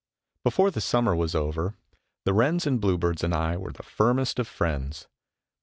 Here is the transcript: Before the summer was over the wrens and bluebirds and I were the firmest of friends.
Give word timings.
Before 0.43 0.71
the 0.71 0.81
summer 0.81 1.15
was 1.15 1.35
over 1.35 1.75
the 2.23 2.33
wrens 2.33 2.65
and 2.65 2.81
bluebirds 2.81 3.23
and 3.23 3.35
I 3.35 3.55
were 3.55 3.71
the 3.71 3.83
firmest 3.83 4.39
of 4.39 4.47
friends. 4.47 5.07